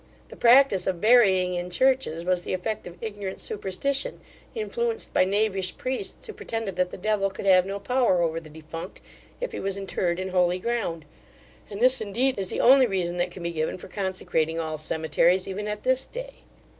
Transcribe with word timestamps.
The 0.29 0.35
practice 0.35 0.87
of 0.87 0.99
burying 0.99 1.53
in 1.53 1.69
churches 1.69 2.25
was 2.25 2.41
the 2.41 2.55
effect 2.55 2.87
of 2.87 2.97
ignorant 3.03 3.39
superstition, 3.39 4.19
influenced 4.55 5.13
by 5.13 5.25
knavish 5.25 5.77
priests, 5.77 6.25
who 6.25 6.33
pretended 6.33 6.75
that 6.77 6.89
the 6.89 6.97
devil 6.97 7.29
could 7.29 7.45
have 7.45 7.67
no 7.67 7.79
power 7.79 8.23
over 8.23 8.39
the 8.39 8.49
defunct 8.49 8.99
if 9.39 9.51
he 9.51 9.59
was 9.59 9.77
interred 9.77 10.19
in 10.19 10.29
holy 10.29 10.57
ground; 10.57 11.05
and 11.69 11.81
this 11.81 12.01
indeed, 12.01 12.39
is 12.39 12.47
the 12.47 12.61
only 12.61 12.87
reason 12.87 13.17
that 13.17 13.29
can 13.29 13.43
be 13.43 13.51
given 13.51 13.77
for 13.77 13.89
consecrating 13.89 14.59
all 14.59 14.79
cemeteries, 14.79 15.47
even 15.47 15.67
at 15.67 15.83
this 15.83 16.07
day. 16.07 16.37